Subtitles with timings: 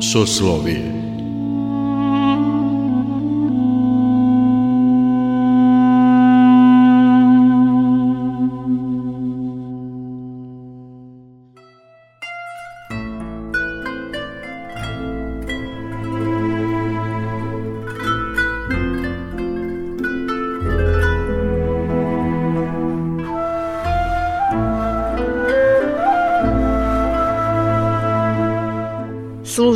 [0.00, 0.99] Soslovije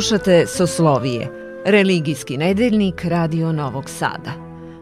[0.05, 1.31] Slušate Soslovije,
[1.65, 4.31] religijski nedeljnik Radio Novog Sada.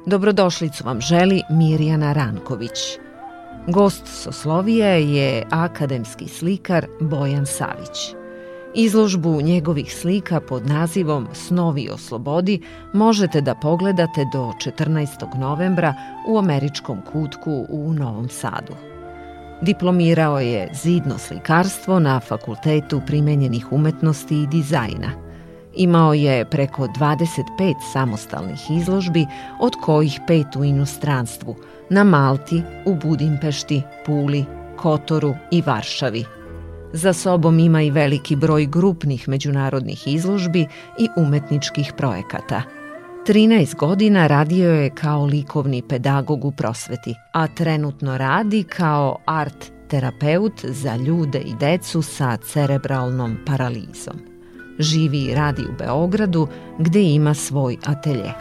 [0.05, 2.79] Dobrodošlicu vam želi Mirjana Ranković.
[3.67, 8.15] Gost Soslovije je akademski slikar Bojan Savić.
[8.75, 12.61] Izložbu njegovih slika pod nazivom Snovi o slobodi
[12.93, 15.39] možete da pogledate do 14.
[15.39, 15.93] novembra
[16.27, 18.73] u američkom kutku u Novom Sadu.
[19.63, 25.22] Diplomirao je zidno slikarstvo na Fakultetu primenjenih umetnosti i dizajna.
[25.75, 29.25] Imao je preko 25 samostalnih izložbi,
[29.59, 31.55] od kojih pet u inostranstvu,
[31.89, 34.45] na Malti, u Budimpešti, Puli,
[34.77, 36.25] Kotoru i Varšavi.
[36.93, 40.67] Za sobom ima i veliki broj grupnih međunarodnih izložbi
[40.99, 42.61] i umetničkih projekata–
[43.25, 50.65] 13 godina radio je kao likovni pedagog u prosveti, a trenutno radi kao art terapeut
[50.65, 54.32] za ljude i decu sa cerebralnom paralizom.
[54.83, 56.47] Živi i radi u Beogradu
[56.79, 58.33] gde ima svoj atelje.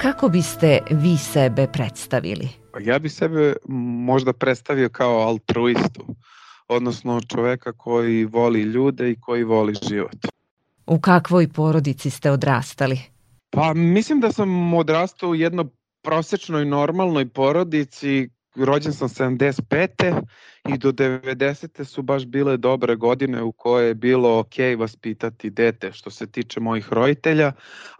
[0.00, 2.48] Kako biste vi sebe predstavili?
[2.80, 3.54] Ja bi sebe
[4.08, 6.06] možda predstavio kao altruistu,
[6.68, 10.16] odnosno čoveka koji voli ljude i koji voli život.
[10.86, 12.98] U kakvoj porodici ste odrastali?
[13.50, 15.70] Pa mislim da sam odrastao u jedno
[16.02, 18.28] prosečnoj normalnoj porodici
[18.64, 20.22] rođen sam 75.
[20.68, 21.84] i do 90.
[21.84, 26.60] su baš bile dobre godine u koje je bilo ok vaspitati dete što se tiče
[26.60, 27.52] mojih roditelja,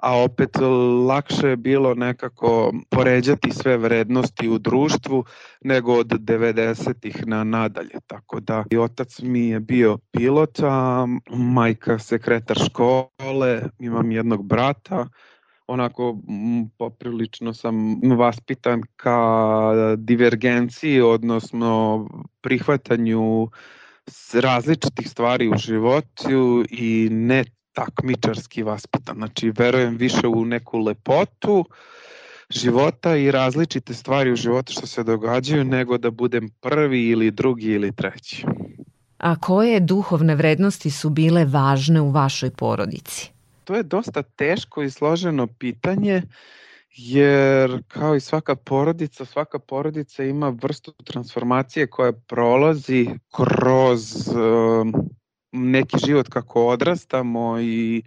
[0.02, 0.50] a opet
[1.06, 5.24] lakše je bilo nekako poređati sve vrednosti u društvu
[5.60, 7.94] nego od 90-ih na nadalje.
[8.06, 15.08] Tako da i otac mi je bio pilot, a majka sekretar škole, imam jednog brata,
[15.68, 16.16] onako
[16.78, 19.18] poprilično sam vaspitan ka
[19.96, 22.06] divergenciji, odnosno
[22.40, 23.48] prihvatanju
[24.32, 29.16] različitih stvari u životu i ne takmičarski vaspitan.
[29.16, 31.64] Znači, verujem više u neku lepotu
[32.50, 37.66] života i različite stvari u životu što se događaju, nego da budem prvi ili drugi
[37.66, 38.46] ili treći.
[39.18, 43.37] A koje duhovne vrednosti su bile važne u vašoj porodici?
[43.68, 46.22] To je dosta teško i složeno pitanje,
[46.90, 54.92] jer kao i svaka porodica, svaka porodica ima vrstu transformacije koja prolazi kroz um,
[55.52, 58.02] neki život kako odrastamo i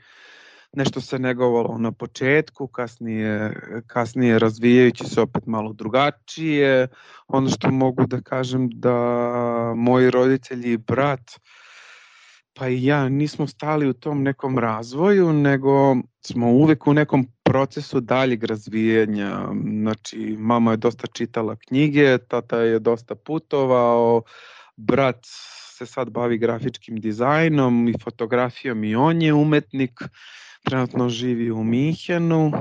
[0.74, 3.54] nešto se negovalo na početku, kasnije,
[3.88, 6.88] kasnije razvijajući se opet malo drugačije.
[7.28, 8.96] Ono što mogu da kažem da
[9.76, 11.61] moji roditelji i brat uh,
[12.54, 18.00] pa i ja nismo stali u tom nekom razvoju, nego smo uvek u nekom procesu
[18.00, 19.48] daljeg razvijanja.
[19.82, 24.22] Znači, mama je dosta čitala knjige, tata je dosta putovao,
[24.78, 25.20] brat
[25.78, 30.00] se sad bavi grafičkim dizajnom i fotografijom i on je umetnik,
[30.64, 32.52] trenutno živi u Mihenu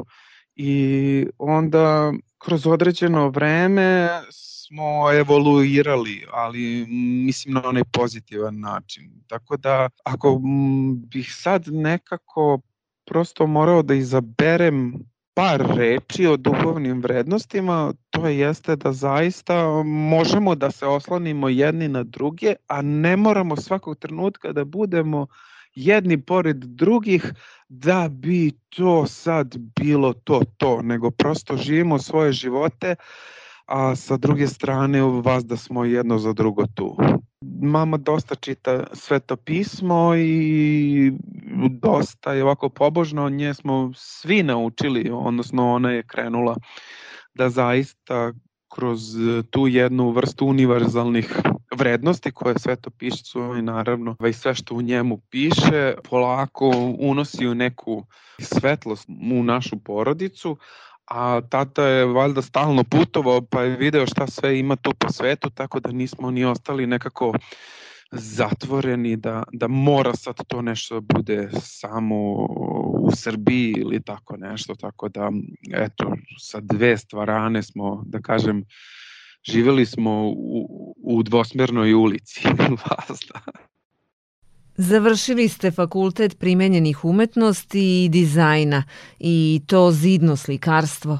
[0.56, 2.12] i onda
[2.44, 6.86] kroz određeno vreme smo evoluirali, ali
[7.26, 9.22] mislim na onaj pozitivan način.
[9.26, 10.40] Tako da ako
[11.10, 12.60] bih sad nekako
[13.06, 14.94] prosto morao da izaberem
[15.34, 22.02] par reči o duhovnim vrednostima, to jeste da zaista možemo da se oslonimo jedni na
[22.02, 25.26] druge, a ne moramo svakog trenutka da budemo
[25.74, 27.32] jedni pored drugih
[27.68, 32.94] da bi to sad bilo to to, nego prosto živimo svoje živote
[33.66, 36.96] a sa druge strane vas da smo jedno za drugo tu.
[37.62, 41.12] Mama dosta čita sveto pismo i
[41.70, 46.56] dosta je ovako pobožno, nje smo svi naučili, odnosno ona je krenula
[47.34, 48.32] da zaista
[48.74, 49.00] kroz
[49.50, 51.42] tu jednu vrstu univerzalnih
[51.76, 57.54] vrednosti koje sveto pišcu i naravno i sve što u njemu piše polako unosi u
[57.54, 58.06] neku
[58.38, 60.56] svetlost u našu porodicu,
[61.06, 65.50] a tata je valjda stalno putovao pa je video šta sve ima tu po svetu,
[65.50, 67.32] tako da nismo ni ostali nekako
[68.12, 72.16] zatvoreni, da, da mora sad to nešto da bude samo
[72.94, 75.30] u Srbiji ili tako nešto, tako da
[75.72, 78.64] eto sa dve stvarane smo, da kažem,
[79.42, 82.40] živeli smo u, u dvosmernoj ulici
[82.88, 83.40] vazda.
[84.76, 88.82] Završili ste fakultet primenjenih umetnosti i dizajna
[89.18, 91.18] i to zidno slikarstvo.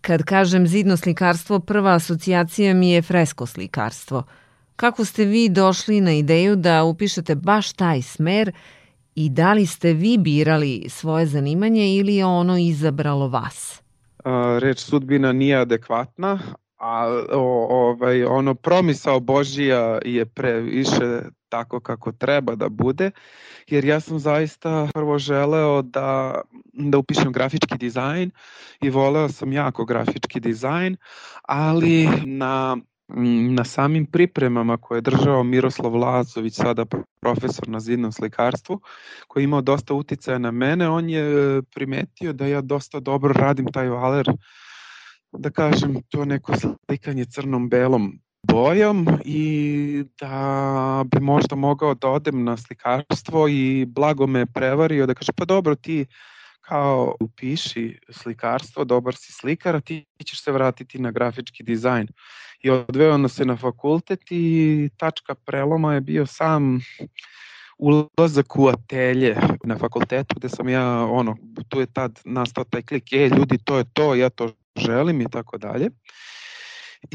[0.00, 4.22] Kad kažem zidno slikarstvo, prva asocijacija mi je fresko slikarstvo.
[4.76, 8.52] Kako ste vi došli na ideju da upišete baš taj smer
[9.14, 13.82] i da li ste vi birali svoje zanimanje ili je ono izabralo vas?
[14.58, 16.38] Reč sudbina nije adekvatna,
[16.82, 23.10] a o, ovaj, ono promisao Božija je pre više tako kako treba da bude,
[23.66, 26.40] jer ja sam zaista prvo želeo da,
[26.72, 28.30] da upišem grafički dizajn
[28.80, 30.96] i voleo sam jako grafički dizajn,
[31.42, 32.76] ali na
[33.54, 36.84] na samim pripremama koje je držao Miroslav Lazović, sada
[37.20, 38.80] profesor na zidnom slikarstvu,
[39.28, 43.66] koji je imao dosta uticaja na mene, on je primetio da ja dosta dobro radim
[43.72, 44.26] taj valer
[45.32, 48.12] da kažem, to neko slikanje crnom-belom
[48.42, 55.14] bojom i da bi možda mogao da odem na slikarstvo i blago me prevario da
[55.14, 56.06] kaže pa dobro ti
[56.60, 62.08] kao upiši slikarstvo, dobar si slikar, a ti ćeš se vratiti na grafički dizajn.
[62.60, 66.80] I odveo nas se na fakultet i tačka preloma je bio sam
[67.78, 71.36] ulazak u atelje na fakultetu gde sam ja, ono,
[71.68, 75.30] tu je tad nastao taj klik, e, ljudi, to je to, ja to želim i
[75.30, 75.90] tako dalje.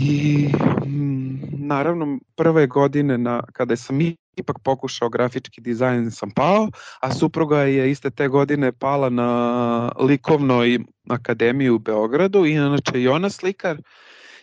[0.01, 0.47] I
[0.85, 3.99] mm, naravno prve godine na, kada sam
[4.35, 6.69] ipak pokušao grafički dizajn sam pao,
[7.01, 13.29] a supruga je iste te godine pala na likovnoj akademiji u Beogradu inače i ona
[13.29, 13.77] slikar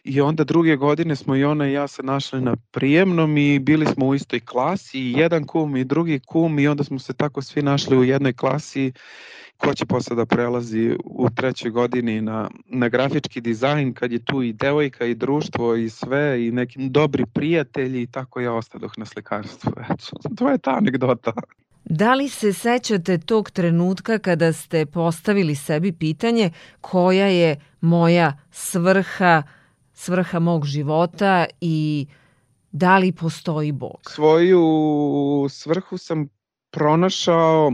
[0.05, 3.87] i onda druge godine smo i ona i ja se našli na prijemnom i bili
[3.87, 7.43] smo u istoj klasi i jedan kum i drugi kum i onda smo se tako
[7.43, 8.93] svi našli u jednoj klasi
[9.57, 14.43] ko će posle da prelazi u trećoj godini na, na grafički dizajn kad je tu
[14.43, 19.05] i devojka i društvo i sve i neki dobri prijatelji i tako ja ostadoh na
[19.05, 19.73] slikarstvu.
[19.91, 20.07] Eto,
[20.39, 21.33] to je ta anegdota.
[21.85, 26.51] Da li se sećate tog trenutka kada ste postavili sebi pitanje
[26.81, 29.43] koja je moja svrha,
[29.95, 32.07] svrha mog života i
[32.73, 34.01] da li postoji Bog?
[34.09, 34.67] Svoju
[35.51, 36.29] svrhu sam
[36.71, 37.73] pronašao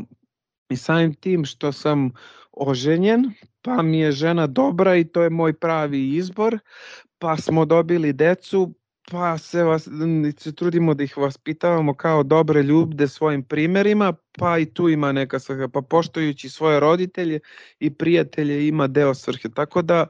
[0.71, 2.11] I samim tim što sam
[2.53, 3.33] oženjen,
[3.63, 6.59] pa mi je žena dobra i to je moj pravi izbor,
[7.19, 8.75] pa smo dobili decu,
[9.11, 9.89] pa se, vas,
[10.39, 15.39] se trudimo da ih vaspitavamo kao dobre ljude svojim primerima, pa i tu ima neka
[15.39, 17.41] svrha, pa poštojući svoje roditelje
[17.79, 19.49] i prijatelje ima deo svrhe.
[19.49, 20.07] Tako da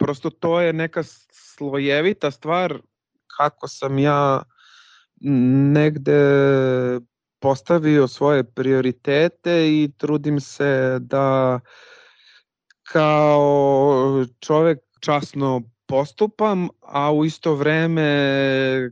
[0.00, 2.78] prosto to je neka slojevita stvar
[3.36, 4.42] kako sam ja
[5.72, 6.20] negde
[7.38, 11.60] postavio svoje prioritete i trudim se da
[12.82, 18.10] kao čovek časno postupam, a u isto vreme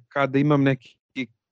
[0.08, 0.98] kada imam neki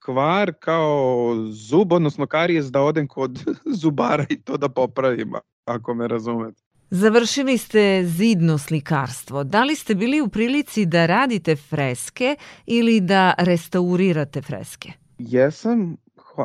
[0.04, 3.44] kvar kao zub, odnosno karijes da odem kod
[3.82, 5.32] zubara i to da popravim,
[5.64, 6.65] ako me razumete.
[6.90, 9.44] Završili ste zidno slikarstvo.
[9.44, 12.36] Da li ste bili u prilici da radite freske
[12.66, 14.92] ili da restaurirate freske?
[15.18, 15.96] Jesam,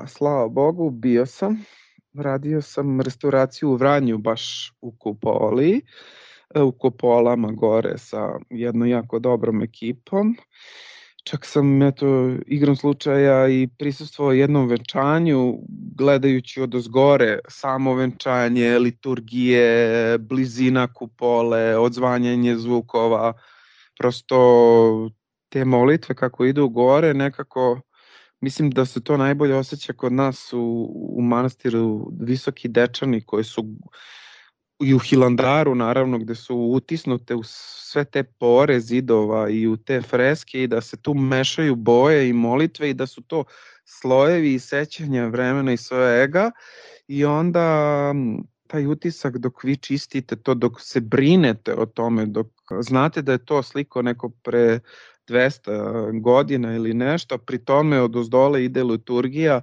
[0.08, 1.66] slava Bogu, bio sam.
[2.14, 5.82] Radio sam restauraciju u Vranju, baš u Kupoli,
[6.56, 10.36] e, u Kupolama gore sa jednom jako dobrom ekipom.
[11.24, 15.58] Čak sam, eto, igrom slučaja i prisustvovao jednom venčanju,
[15.98, 23.34] gledajući od ozgore samo venčanje, liturgije, blizina kupole, odzvanjanje zvukova,
[24.00, 25.10] prosto
[25.50, 27.82] te molitve kako idu gore nekako
[28.42, 33.66] Mislim da se to najbolje osjeća kod nas u, u manastiru Visoki Dečani koji su
[34.84, 40.02] i u Hilandaru naravno gde su utisnute u sve te pore zidova i u te
[40.02, 43.44] freske i da se tu mešaju boje i molitve i da su to
[43.86, 46.52] slojevi i sećanja vremena i svega
[47.08, 48.14] i onda
[48.68, 52.48] taj utisak dok vi čistite to, dok se brinete o tome, dok
[52.82, 54.80] znate da je to sliko neko pre
[55.28, 59.62] 200 godina ili nešto, pri tome od ozdole ide liturgija,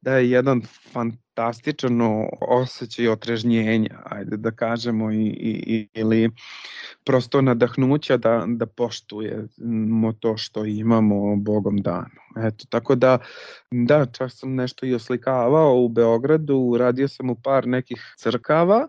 [0.00, 0.62] da je jedan
[0.92, 2.00] fantastičan
[2.40, 5.26] osjećaj otrežnjenja, ajde da kažemo, i,
[5.66, 6.30] i, ili
[7.04, 12.46] prosto nadahnuća da, da poštujemo to što imamo Bogom dano.
[12.46, 13.18] Eto, tako da,
[13.70, 18.88] da, čak sam nešto i oslikavao u Beogradu, radio sam u par nekih crkava,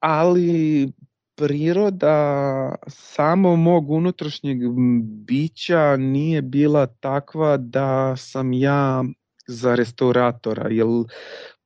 [0.00, 0.92] ali
[1.34, 4.58] priroda samo mog unutrašnjeg
[5.02, 9.04] bića nije bila takva da sam ja
[9.46, 10.86] za restauratora, jer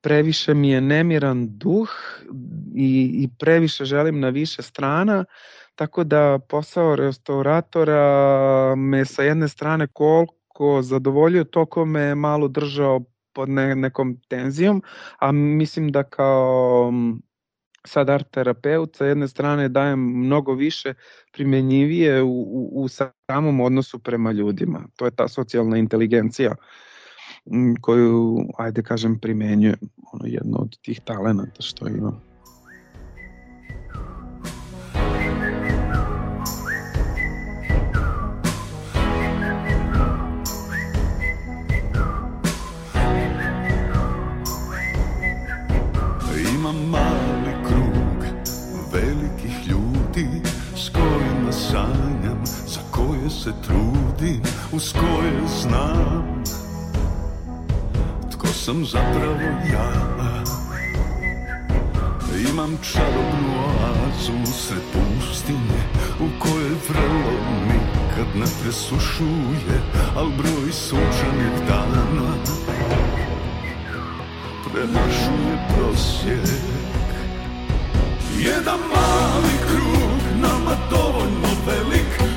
[0.01, 1.91] previše mi je nemiran duh
[2.75, 5.25] i, i previše želim na više strana,
[5.75, 13.01] tako da posao restauratora me sa jedne strane koliko zadovoljio, toko me malo držao
[13.33, 14.83] pod ne, nekom tenzijom,
[15.19, 16.93] a mislim da kao
[17.85, 20.95] sad art terapeut sa jedne strane dajem mnogo više
[21.33, 24.89] primenjivije u, u, u samom odnosu prema ljudima.
[24.97, 26.55] To je ta socijalna inteligencija
[27.81, 29.79] koju, ajde kažem, primenjujem.
[30.13, 32.21] Ono jedno od tih talenata što imam.
[58.67, 59.91] Sam zapravo ja.
[62.51, 65.83] Imam čarobnu oazu sred pustinje
[66.21, 67.33] U kojoj vrelo
[67.67, 69.77] nikad ne presušuje
[70.17, 72.33] Al broj sunčanih dana
[74.65, 76.61] Premašuje prosjek.
[78.39, 82.37] Jedan mali krug nama dovoljno velik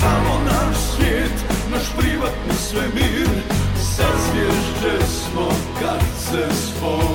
[0.00, 3.28] samo naš svijet, naš privatni svemir
[3.76, 5.11] Sazvježđe smo
[5.80, 7.11] kad se spojimo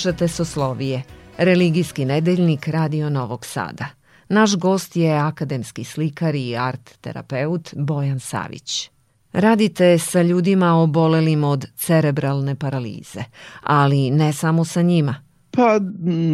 [0.00, 1.02] Slušate Soslovije,
[1.38, 3.86] religijski nedeljnik Radio Novog Sada.
[4.28, 8.90] Naš gost je akademski slikar i art terapeut Bojan Savić.
[9.32, 13.24] Radite sa ljudima obolelim od cerebralne paralize,
[13.62, 15.14] ali ne samo sa njima.
[15.50, 15.78] Pa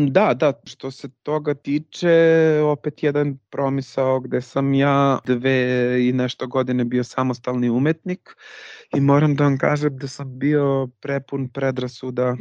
[0.08, 2.16] da, da, što se toga tiče,
[2.64, 8.37] opet jedan promisao gde sam ja dve i nešto godine bio samostalni umetnik
[8.96, 12.37] i moram da vam kažem da sam bio prepun predrasuda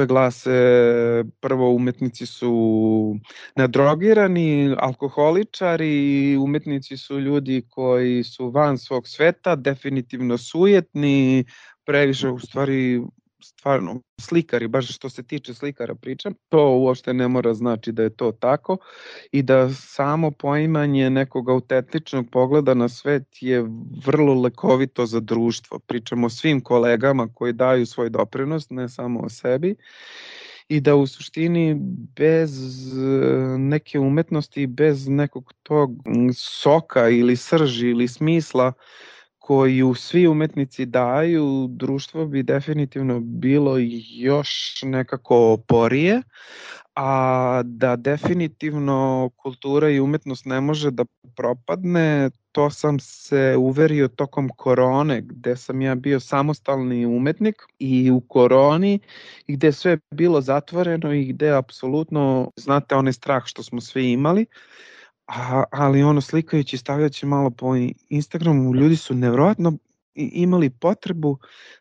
[0.00, 0.50] koje glase
[1.40, 3.16] prvo umetnici su
[3.56, 11.44] nadrogirani, alkoholičari, umetnici su ljudi koji su van svog sveta, definitivno sujetni,
[11.84, 13.00] previše u stvari
[13.42, 18.16] stvarno slikari, baš što se tiče slikara pričam, to uopšte ne mora znači da je
[18.16, 18.76] to tako
[19.32, 23.64] i da samo poimanje nekog autentičnog pogleda na svet je
[24.06, 25.78] vrlo lekovito za društvo.
[25.78, 29.76] Pričamo svim kolegama koji daju svoj doprinos, ne samo o sebi
[30.68, 31.76] i da u suštini
[32.16, 32.50] bez
[33.58, 35.90] neke umetnosti, bez nekog tog
[36.34, 38.72] soka ili srži ili smisla
[39.40, 43.76] koju svi umetnici daju, društvo bi definitivno bilo
[44.18, 46.22] još nekako oporije,
[46.94, 51.04] a da definitivno kultura i umetnost ne može da
[51.36, 58.20] propadne, to sam se uverio tokom korone, gde sam ja bio samostalni umetnik i u
[58.20, 58.98] koroni
[59.46, 64.46] i gde sve bilo zatvoreno i gde apsolutno, znate, onaj strah što smo svi imali,
[65.30, 67.74] A, ali ono slikajući, stavljajući malo po
[68.08, 69.78] Instagramu, ljudi su nevrovatno
[70.14, 71.38] imali potrebu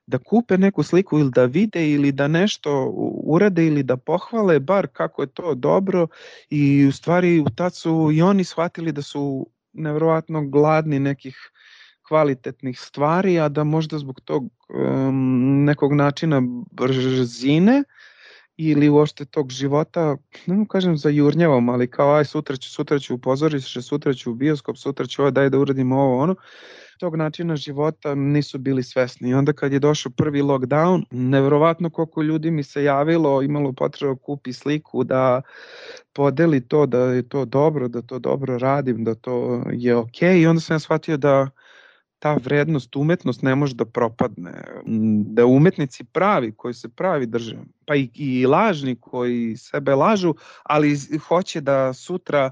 [0.07, 2.91] da kupe neku sliku ili da vide ili da nešto
[3.23, 6.07] urade ili da pohvale bar kako je to dobro.
[6.49, 11.51] I u stvari u tad su i oni shvatili da su nevrovatno gladni nekih
[12.07, 16.41] kvalitetnih stvari, a da možda zbog tog um, nekog načina
[16.71, 17.83] brzine
[18.61, 22.99] ili uopšte tog života, ne mu kažem za jurnjavom, ali kao aj sutra ću, sutra
[22.99, 26.35] ću u pozorište, sutra ću u bioskop, sutra ću ovo, daj da uradimo ovo, ono,
[26.99, 29.29] tog načina života nisu bili svesni.
[29.29, 34.13] I onda kad je došao prvi lockdown, neverovatno koliko ljudi mi se javilo, imalo potreba
[34.13, 35.41] da kupi sliku, da
[36.13, 40.29] podeli to, da je to dobro, da to dobro radim, da to je okej.
[40.29, 40.41] Okay.
[40.41, 41.49] I onda sam ja shvatio da
[42.19, 44.51] ta vrednost, umetnost ne može da propadne.
[45.25, 50.33] Da umetnici pravi, koji se pravi drže, pa i, i lažni koji sebe lažu,
[50.63, 50.97] ali
[51.27, 52.51] hoće da sutra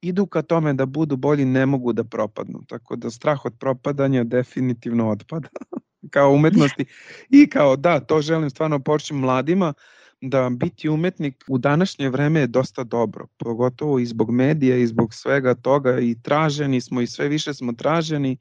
[0.00, 2.62] idu ka tome da budu bolji, ne mogu da propadnu.
[2.68, 5.48] Tako da strah od propadanja definitivno odpada.
[6.10, 6.86] kao umetnosti
[7.30, 9.74] i kao da, to želim stvarno počnem mladima,
[10.20, 15.14] da biti umetnik u današnje vreme je dosta dobro, pogotovo i zbog medija i zbog
[15.14, 18.36] svega toga i traženi smo i sve više smo traženi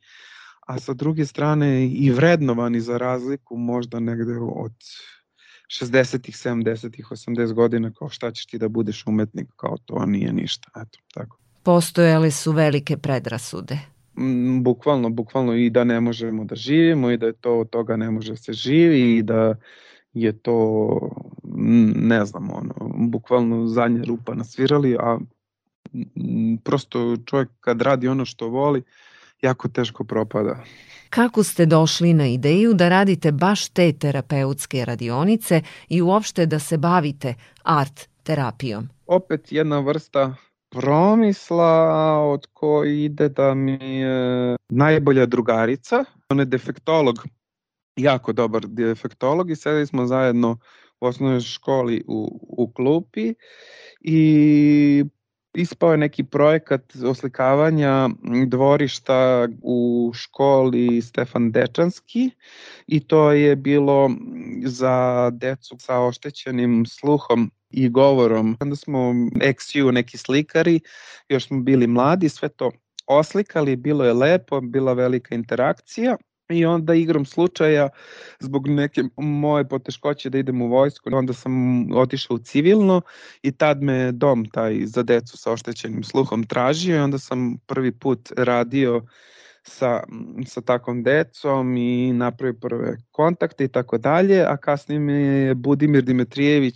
[0.68, 4.74] a sa druge strane i vrednovani za razliku možda negde od
[5.82, 10.72] 60-ih, 70-ih, 80 godina kao šta ćeš ti da budeš umetnik, kao to nije ništa.
[10.76, 11.40] Eto, tako.
[11.64, 13.80] Postojale su velike predrasude.
[14.20, 17.98] Mm, bukvalno, bukvalno i da ne možemo da živimo i da je to od toga
[17.98, 19.56] ne može se živi i da
[20.14, 21.00] je to
[21.96, 25.20] ne znam ono bukvalno zadnja rupa nasvirali a
[26.64, 28.84] prosto čovjek kad radi ono što voli
[29.42, 30.64] jako teško propada.
[31.10, 36.78] Kako ste došli na ideju da radite baš te terapeutske radionice i uopšte da se
[36.78, 38.90] bavite art terapijom?
[39.06, 40.36] Opet jedna vrsta
[40.70, 46.04] promisla od koji ide da mi je najbolja drugarica.
[46.30, 47.16] On je defektolog,
[47.96, 50.58] jako dobar defektolog i sedeli smo zajedno
[51.02, 53.34] u osnovnoj školi u, u klupi
[54.02, 55.06] i
[55.58, 58.10] ispao je neki projekat oslikavanja
[58.48, 62.32] dvorišta u školi Stefan Dečanski
[62.88, 64.12] i to je bilo
[64.66, 68.58] za decu sa oštećenim sluhom i govorom.
[68.60, 69.00] Onda smo
[69.36, 70.80] XU neki slikari,
[71.30, 72.72] još smo bili mladi, sve to
[73.08, 76.18] oslikali, bilo je lepo, bila velika interakcija
[76.50, 77.90] I onda igrom slučaja,
[78.40, 81.52] zbog neke moje poteškoće da idem u vojsku, onda sam
[81.92, 83.02] otišao u civilno
[83.42, 87.92] i tad me dom taj za decu sa oštećenim sluhom tražio i onda sam prvi
[87.92, 89.02] put radio
[89.64, 90.04] sa,
[90.46, 96.04] sa takvom decom i napravio prve kontakte i tako dalje, a kasnije me je Budimir
[96.04, 96.76] Dimitrijević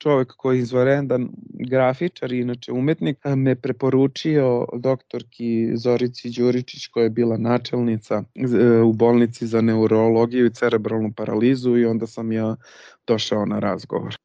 [0.00, 1.28] čovek koji je izvarendan
[1.70, 9.46] grafičar inače umetnik, me preporučio doktorki Zorici Đuričić koja je bila načelnica e, u bolnici
[9.46, 12.56] za neurologiju i cerebralnu paralizu i onda sam ja
[13.06, 14.16] došao na razgovor.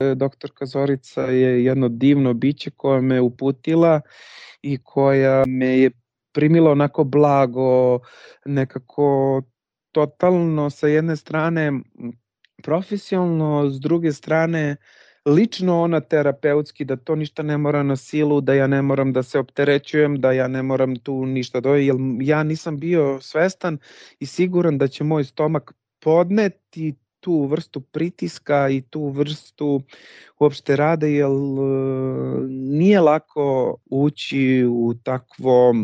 [0.00, 4.00] E, doktorka Zorica je jedno divno biće koja me uputila
[4.62, 5.90] i koja me je
[6.32, 7.98] primila onako blago,
[8.44, 9.42] nekako
[9.92, 11.72] totalno sa jedne strane
[12.62, 14.76] profesionalno, s druge strane
[15.26, 19.22] lično ona terapeutski, da to ništa ne mora na silu, da ja ne moram da
[19.22, 23.78] se opterećujem, da ja ne moram tu ništa doje, jer ja nisam bio svestan
[24.20, 29.82] i siguran da će moj stomak podneti tu vrstu pritiska i tu vrstu
[30.38, 31.28] uopšte rada, jer
[32.48, 35.74] nije lako ući u takvo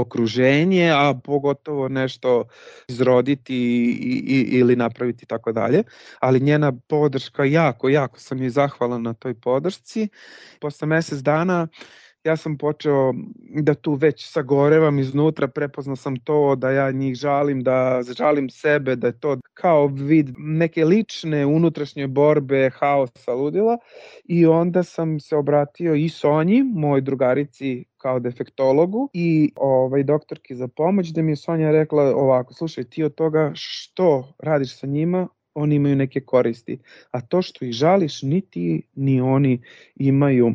[0.00, 2.44] okruženje, a pogotovo nešto
[2.88, 5.82] izroditi i, i, ili napraviti tako dalje.
[6.20, 10.08] Ali njena podrška, jako, jako sam joj zahvalan na toj podršci.
[10.60, 11.68] Posle mesec dana
[12.26, 13.14] ja sam počeo
[13.62, 18.96] da tu već sagorevam iznutra, prepoznao sam to da ja njih žalim, da žalim sebe,
[18.96, 23.78] da je to kao vid neke lične unutrašnje borbe, haosa, ludila
[24.24, 30.68] i onda sam se obratio i Sonji, moj drugarici kao defektologu i ovaj doktorki za
[30.68, 35.28] pomoć da mi je Sonja rekla ovako, slušaj ti od toga što radiš sa njima,
[35.54, 36.78] oni imaju neke koristi,
[37.10, 39.62] a to što ih žališ ni ti ni oni
[39.96, 40.54] imaju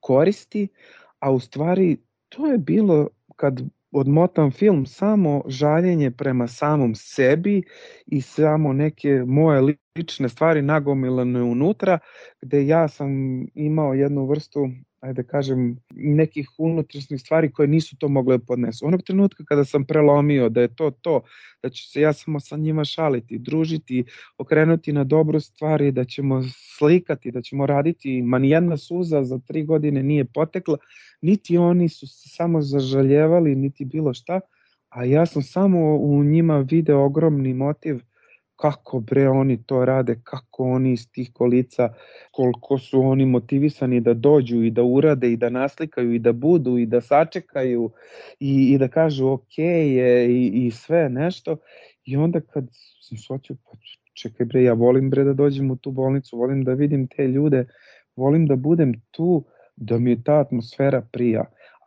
[0.00, 0.68] koristi,
[1.18, 1.96] a u stvari
[2.28, 3.60] to je bilo kad
[3.92, 7.62] odmotam film samo žaljenje prema samom sebi
[8.06, 11.98] i samo neke moje lične stvari nagomilane unutra,
[12.42, 13.10] gde ja sam
[13.54, 14.68] imao jednu vrstu
[15.00, 18.86] ajde da kažem, nekih unutrašnjih stvari koje nisu to mogle da podnesu.
[18.86, 21.22] Onog trenutka kada sam prelomio da je to to,
[21.62, 24.04] da ću se ja samo sa njima šaliti, družiti,
[24.38, 26.42] okrenuti na dobro stvari, da ćemo
[26.78, 30.76] slikati, da ćemo raditi, ma nijedna suza za tri godine nije potekla,
[31.22, 34.40] niti oni su se samo zažaljevali, niti bilo šta,
[34.88, 38.00] a ja sam samo u njima video ogromni motiv
[38.60, 41.94] kako bre oni to rade, kako oni iz tih kolica,
[42.30, 46.78] koliko su oni motivisani da dođu i da urade i da naslikaju i da budu
[46.78, 47.90] i da sačekaju
[48.40, 51.56] i, i da kažu ok je i, i sve nešto.
[52.04, 52.64] I onda kad
[53.00, 53.78] sam soću, pa
[54.14, 57.64] čekaj bre, ja volim bre da dođem u tu bolnicu, volim da vidim te ljude,
[58.16, 59.44] volim da budem tu,
[59.76, 61.44] da mi ta atmosfera prija.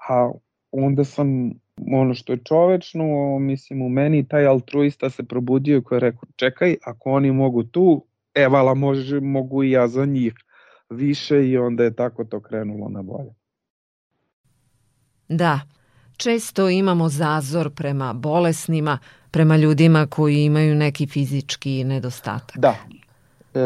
[0.10, 0.32] A
[0.74, 1.52] onda sam
[1.94, 3.06] ono što je čovečno,
[3.40, 8.06] mislim u meni taj altruista se probudio koji je rekao čekaj, ako oni mogu tu,
[8.36, 10.34] evala može, mogu i ja za njih
[10.90, 13.34] više i onda je tako to krenulo na bolje.
[15.28, 15.60] Da,
[16.18, 19.00] često imamo zazor prema bolesnima,
[19.32, 22.58] prema ljudima koji imaju neki fizički nedostatak.
[22.58, 22.76] Da,
[23.54, 23.60] E,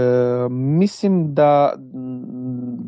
[0.49, 1.73] mislim da,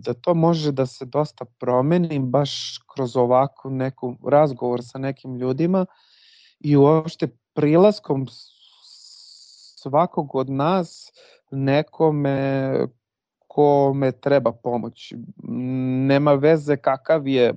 [0.04, 5.86] da to može da se dosta promeni baš kroz ovako neku razgovor sa nekim ljudima
[6.60, 8.28] i uopšte prilaskom
[9.76, 11.12] svakog od nas
[11.52, 12.74] nekome
[13.48, 15.14] kome treba pomoć.
[16.08, 17.54] Nema veze kakav je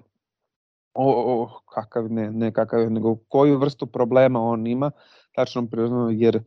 [0.95, 1.11] o,
[1.43, 4.91] o kakav ne, ne kakav nego koju vrstu problema on ima,
[5.35, 5.67] tačno
[6.11, 6.43] jer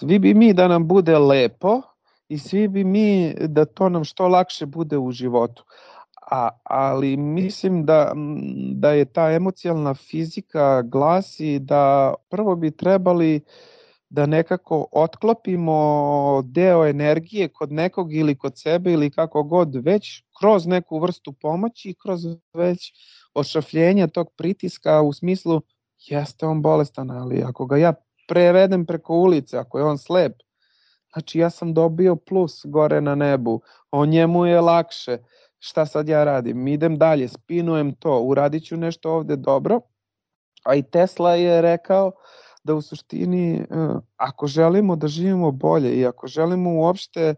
[0.00, 1.82] svi bi mi da nam bude lepo
[2.28, 5.64] i svi bi mi da to nam što lakše bude u životu.
[6.30, 8.12] A, ali mislim da,
[8.74, 13.40] da je ta emocijalna fizika glasi da prvo bi trebali
[14.10, 20.66] da nekako otklopimo deo energije kod nekog ili kod sebe ili kako god već kroz
[20.66, 22.20] neku vrstu pomoći, kroz
[22.54, 22.92] već
[23.34, 25.60] ošafljenja tog pritiska u smislu
[25.98, 27.92] jeste on bolestan, ali ako ga ja
[28.30, 30.32] prevedem preko ulice, ako je on slep,
[31.12, 35.18] znači ja sam dobio plus gore na nebu, o njemu je lakše,
[35.58, 39.80] šta sad ja radim, idem dalje, spinujem to, uradit ću nešto ovde dobro,
[40.64, 42.12] a i Tesla je rekao
[42.64, 43.64] da u suštini e,
[44.16, 47.34] ako želimo da živimo bolje i ako želimo uopšte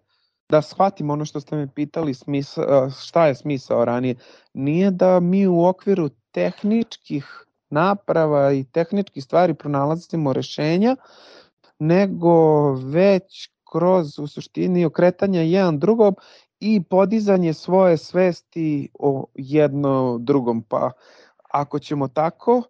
[0.49, 4.15] da shvatimo ono što ste me pitali smisa, e, šta je smisao ranije,
[4.55, 10.97] nije da mi u okviru tehničkih naprava i tehničkih stvari pronalazimo rešenja,
[11.79, 16.15] nego već kroz u suštini okretanje jedan drugom
[16.61, 20.63] i podizanje svoje svesti o jedno drugom.
[20.63, 20.91] Pa
[21.51, 22.63] ako ćemo tako,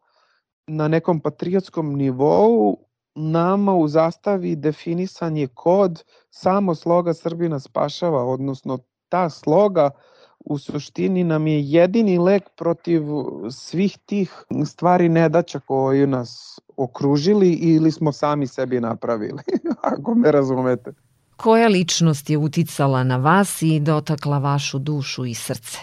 [0.67, 2.77] na nekom patriotskom nivou
[3.15, 10.12] nama u zastavi definisan je kod samo sloga Srbina spašava, odnosno ta sloga uh,
[10.45, 13.03] u suštini nam je jedini lek protiv
[13.51, 19.43] svih tih stvari nedaća koje nas okružili ili smo sami sebi napravili,
[19.93, 20.93] ako me razumete.
[21.37, 25.79] Koja ličnost je uticala na vas i dotakla vašu dušu i srce?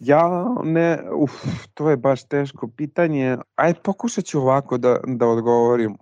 [0.00, 1.32] Ja ne, uf,
[1.74, 3.38] to je baš teško pitanje.
[3.56, 5.96] Aj, pokušat ću ovako da, da odgovorim.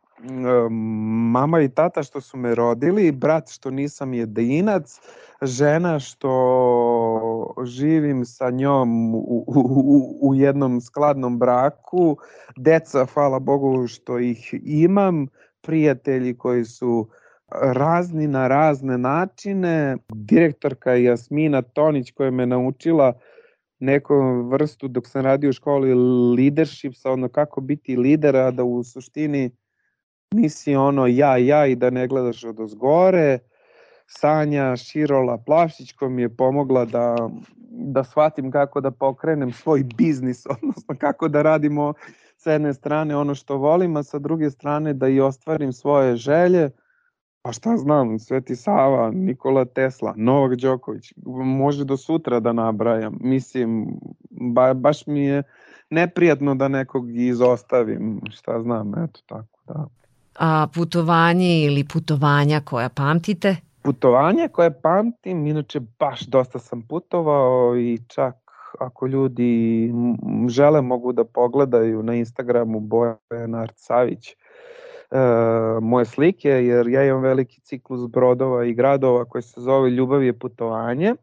[1.33, 5.01] Mama i tata što su me rodili, brat što nisam jedinac,
[5.43, 12.17] žena što živim sa njom u, u, u jednom skladnom braku,
[12.57, 15.27] deca, hvala Bogu što ih imam,
[15.61, 17.09] prijatelji koji su
[17.51, 23.13] razni na razne načine, direktorka Jasmina Tonić koja me naučila
[23.79, 24.15] neku
[24.51, 25.95] vrstu dok sam radio u školi
[26.37, 29.51] leadership, sa ono kako biti lidera, da u suštini
[30.35, 33.39] nisi ono ja, ja i da ne gledaš od ozgore,
[34.07, 37.31] Sanja Širola Plavšić koja mi je pomogla da,
[37.71, 41.95] da shvatim kako da pokrenem svoj biznis, odnosno kako da radimo
[42.37, 46.71] sa jedne strane ono što volim, a sa druge strane da i ostvarim svoje želje,
[47.43, 51.13] pa šta znam, Sveti Sava, Nikola Tesla, Novak Đoković,
[51.45, 53.87] može do sutra da nabrajam, mislim,
[54.31, 55.43] ba, baš mi je
[55.91, 59.87] neprijatno da nekog izostavim, šta znam, eto tako, da.
[60.39, 63.57] A putovanje ili putovanja koja pamtite?
[63.87, 68.35] putovanje koje pamtim, inače baš dosta sam putovao i čak
[68.81, 69.93] ako ljudi
[70.49, 74.35] žele mogu da pogledaju na Instagramu Bojan Arcavić e,
[75.83, 80.39] moje slike, jer ja imam veliki ciklus brodova i gradova koji se zove Ljubav je
[80.39, 81.15] putovanje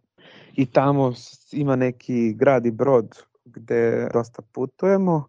[0.56, 1.14] i tamo
[1.52, 5.28] ima neki grad i brod gde dosta putujemo.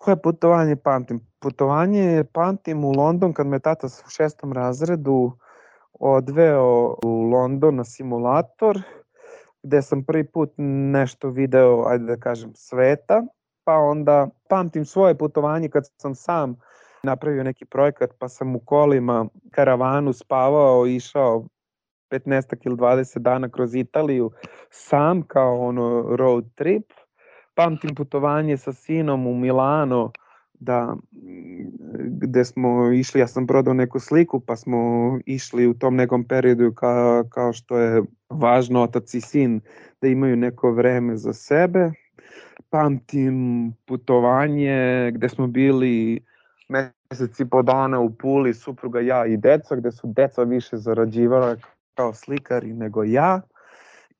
[0.00, 1.20] Koje putovanje pamtim?
[1.40, 5.32] Putovanje pamtim u London kad me tata u šestom razredu
[5.92, 8.82] odveo u London na simulator
[9.62, 10.52] gde sam prvi put
[10.92, 13.22] nešto video, ajde da kažem, sveta,
[13.64, 16.56] pa onda pamtim svoje putovanje kad sam sam
[17.02, 21.44] napravio neki projekat, pa sam u kolima, karavanu spavao, išao
[22.10, 24.30] 15 ili 20 dana kroz Italiju
[24.70, 26.92] sam kao ono road trip.
[27.54, 30.12] Pamtim putovanje sa sinom u Milano
[30.60, 30.96] da
[32.20, 34.78] gde smo išli, ja sam prodao neku sliku pa smo
[35.26, 39.60] išli u tom nekom periodu kao, kao što je važno otac i sin
[40.00, 41.90] da imaju neko vreme za sebe.
[42.70, 46.24] Pamtim putovanje gde smo bili
[46.68, 51.56] mesec i po dana u Puli, supruga, ja i deca, gde su deca više zarađivala
[51.94, 53.40] kao slikari nego ja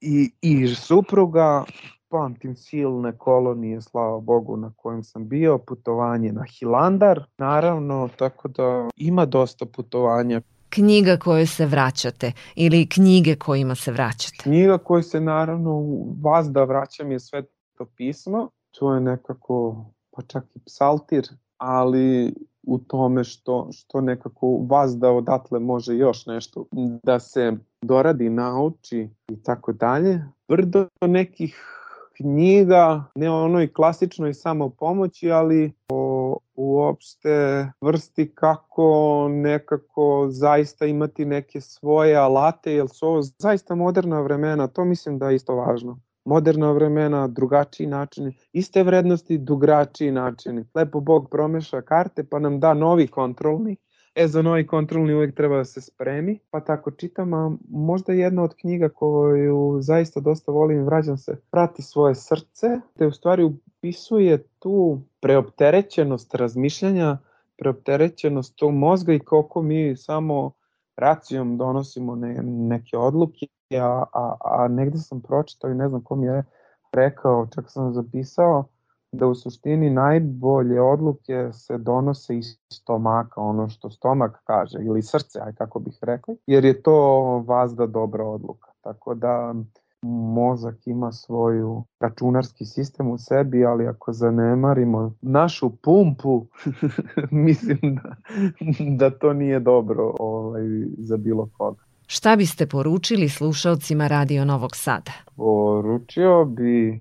[0.01, 1.65] i, i supruga,
[2.11, 8.89] pamtim silne kolonije, slava Bogu, na kojem sam bio, putovanje na Hilandar, naravno, tako da
[8.97, 10.41] ima dosta putovanja.
[10.69, 14.37] Knjiga kojoj se vraćate ili knjige kojima se vraćate?
[14.43, 15.83] Knjiga koju se naravno
[16.23, 22.79] vas da vraćam je sveto pismo, to je nekako, pa čak i psaltir, ali u
[22.79, 26.65] tome što, što nekako vas da odatle može još nešto
[27.03, 30.25] da se doradi, nauči i tako dalje.
[30.49, 31.80] Brdo nekih
[32.21, 42.17] knjiga, ne onoj klasičnoj samopomoći, ali o uopšte vrsti kako nekako zaista imati neke svoje
[42.17, 47.29] alate, jer su ovo zaista moderna vremena, to mislim da je isto važno moderna vremena,
[47.29, 50.65] drugačiji načini, iste vrednosti, drugačiji načini.
[50.75, 53.77] Lepo Bog promeša karte pa nam da novi kontrolni,
[54.15, 58.43] E, za novi kontrolni uvek treba da se spremi, pa tako čitam, a možda jedna
[58.43, 62.67] od knjiga koju zaista dosta volim, vraćam se, Prati svoje srce,
[62.99, 67.19] te u stvari upisuje tu preopterećenost razmišljanja,
[67.59, 70.53] preopterećenost tog mozga i koliko mi samo
[70.97, 73.47] racijom donosimo ne, neke odluke,
[73.81, 76.45] a, a, a negde sam pročitao i ne znam ko mi je
[76.93, 78.65] rekao, čak sam zapisao,
[79.13, 85.41] da u suštini najbolje odluke se donose iz stomaka, ono što stomak kaže, ili srce,
[85.41, 86.95] aj kako bih rekli, jer je to
[87.47, 88.71] vazda dobra odluka.
[88.81, 89.55] Tako da
[90.03, 96.47] mozak ima svoju računarski sistem u sebi, ali ako zanemarimo našu pumpu,
[97.47, 98.17] mislim da,
[98.97, 100.63] da to nije dobro ovaj,
[100.99, 101.83] za bilo koga.
[102.07, 105.13] Šta biste poručili slušalcima Radio Novog Sada?
[105.37, 107.01] Poručio bi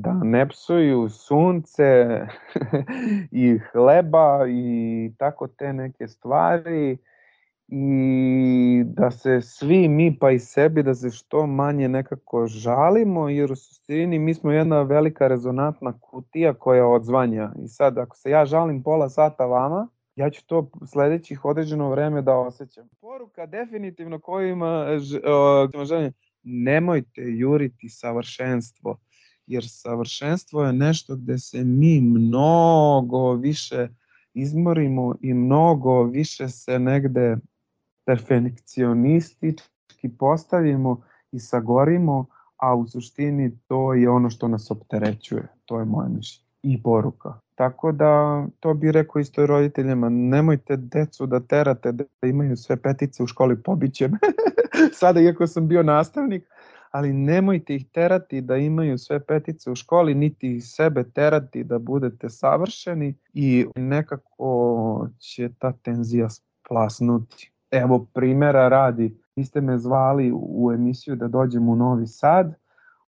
[0.00, 2.20] da ne psuju sunce
[3.44, 6.98] i hleba i tako te neke stvari
[7.68, 13.52] i da se svi mi pa i sebi da se što manje nekako žalimo jer
[13.52, 18.44] u suštini mi smo jedna velika rezonantna kutija koja odzvanja i sad ako se ja
[18.44, 22.88] žalim pola sata vama ja ću to sledećih određeno vreme da osjećam.
[23.00, 24.86] Poruka definitivno koju ima
[25.84, 28.98] želje, nemojte juriti savršenstvo
[29.46, 33.88] jer savršenstvo je nešto gde se mi mnogo više
[34.34, 37.36] izmorimo i mnogo više se negde
[38.04, 45.48] perfekcionistički postavimo i sagorimo, a u suštini to je ono što nas opterećuje.
[45.64, 47.40] To je moje mišljenje i poruka.
[47.54, 53.22] Tako da to bi rekao isto roditeljima, nemojte decu da terate da imaju sve petice
[53.22, 54.18] u školi, pobiće me.
[55.00, 56.44] Sada iako sam bio nastavnik,
[56.96, 62.30] ali nemojte ih terati da imaju sve petice u školi, niti sebe terati da budete
[62.30, 67.52] savršeni i nekako će ta tenzija splasnuti.
[67.70, 72.54] Evo primjera radi, vi ste me zvali u emisiju da dođem u Novi Sad,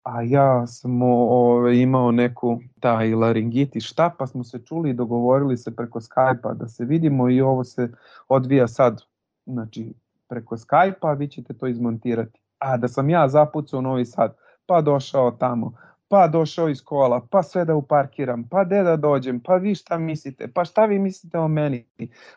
[0.04, 5.58] a ja sam o, imao neku taj laringitis šta, pa smo se čuli i dogovorili
[5.58, 7.92] se preko Skype-a da se vidimo i ovo se
[8.28, 9.02] odvija sad,
[9.46, 9.94] znači
[10.28, 14.82] preko Skype-a, vi ćete to izmontirati a da sam ja zapucao u Novi Sad, pa
[14.82, 15.74] došao tamo,
[16.08, 19.98] pa došao iz kola, pa sve da uparkiram, pa gde da dođem, pa vi šta
[19.98, 21.86] mislite, pa šta vi mislite o meni,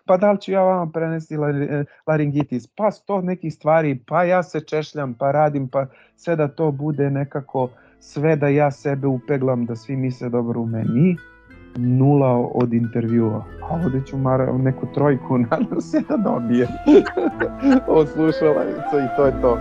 [0.04, 4.42] pa da li ću ja vama prenesti e, laringitis, pa sto nekih stvari, pa ja
[4.42, 5.86] se češljam, pa radim, pa
[6.16, 7.68] sve da to bude nekako
[8.00, 11.16] sve da ja sebe upeglam, da svi misle dobro u meni
[11.76, 13.44] nula od intervjua.
[13.62, 16.68] A ovde ću mara, neku trojku, nadam se da dobije
[17.98, 19.58] od slušalaca i to je to.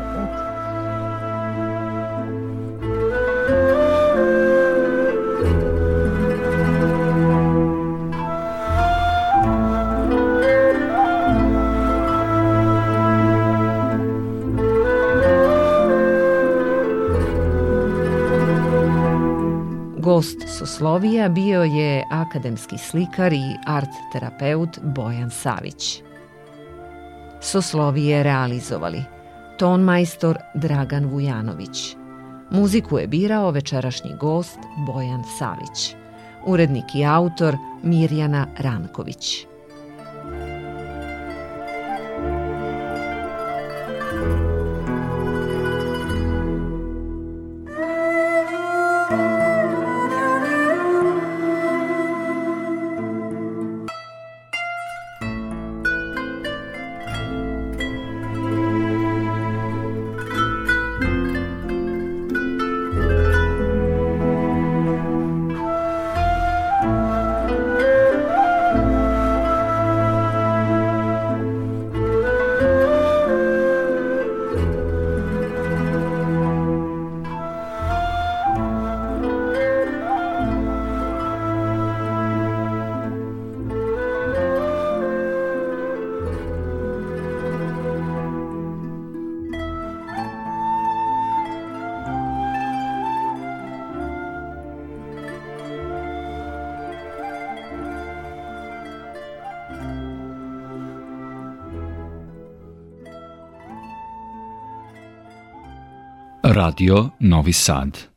[20.76, 26.02] Gost Soslovija bio je akademski slikar i art terapeut Bojan Savić.
[27.42, 29.04] Soslovije realizovali
[29.60, 31.96] ton majstor Dragan Vujanović.
[32.50, 35.96] Muziku je birao večerašnji gost Bojan Savić.
[36.46, 39.46] Urednik i autor Mirjana Ranković.
[106.56, 108.14] Radio Novi Sad